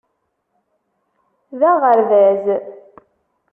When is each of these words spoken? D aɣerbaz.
D 1.59 1.61
aɣerbaz. 1.71 2.45